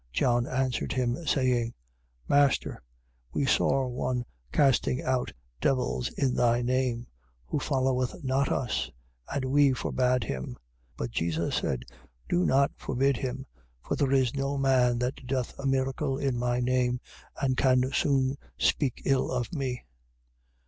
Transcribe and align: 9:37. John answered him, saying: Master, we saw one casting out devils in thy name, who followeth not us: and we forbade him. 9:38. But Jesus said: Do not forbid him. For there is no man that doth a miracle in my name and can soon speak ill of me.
9:37. 0.13 0.13
John 0.13 0.47
answered 0.47 0.91
him, 0.93 1.27
saying: 1.27 1.73
Master, 2.27 2.81
we 3.33 3.45
saw 3.45 3.85
one 3.87 4.25
casting 4.51 4.99
out 5.03 5.31
devils 5.61 6.09
in 6.13 6.33
thy 6.33 6.63
name, 6.63 7.05
who 7.45 7.59
followeth 7.59 8.15
not 8.23 8.51
us: 8.51 8.89
and 9.31 9.45
we 9.45 9.73
forbade 9.73 10.23
him. 10.23 10.45
9:38. 10.45 10.57
But 10.97 11.11
Jesus 11.11 11.55
said: 11.55 11.83
Do 12.27 12.47
not 12.47 12.71
forbid 12.77 13.17
him. 13.17 13.45
For 13.83 13.95
there 13.95 14.11
is 14.11 14.33
no 14.33 14.57
man 14.57 14.97
that 14.97 15.27
doth 15.27 15.53
a 15.59 15.67
miracle 15.67 16.17
in 16.17 16.35
my 16.35 16.59
name 16.59 16.99
and 17.39 17.55
can 17.55 17.91
soon 17.93 18.39
speak 18.57 19.03
ill 19.05 19.29
of 19.29 19.53
me. 19.53 19.85